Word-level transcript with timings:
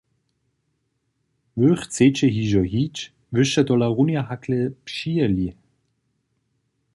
Wy 1.59 1.69
chceće 1.81 2.27
hižo 2.35 2.63
hić, 2.71 2.95
wy 3.33 3.41
sće 3.49 3.61
tola 3.67 3.87
runje 3.95 4.21
hakle 4.29 4.59
přijěli? 4.85 5.47